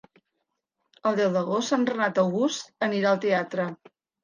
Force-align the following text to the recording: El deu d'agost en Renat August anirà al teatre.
El 1.09 1.19
deu 1.19 1.35
d'agost 1.35 1.77
en 1.79 1.85
Renat 1.91 2.23
August 2.23 2.75
anirà 2.91 3.13
al 3.15 3.23
teatre. 3.29 3.71